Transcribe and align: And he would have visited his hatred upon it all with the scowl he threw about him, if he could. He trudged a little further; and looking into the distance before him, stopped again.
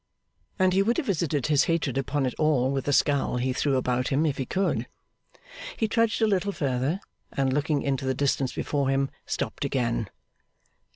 And 0.57 0.73
he 0.73 0.81
would 0.81 0.97
have 0.97 1.05
visited 1.05 1.45
his 1.45 1.65
hatred 1.65 1.95
upon 1.95 2.25
it 2.25 2.33
all 2.39 2.71
with 2.71 2.85
the 2.85 2.91
scowl 2.91 3.37
he 3.37 3.53
threw 3.53 3.77
about 3.77 4.07
him, 4.07 4.25
if 4.25 4.39
he 4.39 4.47
could. 4.47 4.87
He 5.77 5.87
trudged 5.87 6.23
a 6.23 6.27
little 6.27 6.51
further; 6.51 6.99
and 7.31 7.53
looking 7.53 7.83
into 7.83 8.05
the 8.05 8.15
distance 8.15 8.51
before 8.51 8.89
him, 8.89 9.11
stopped 9.27 9.63
again. 9.63 10.09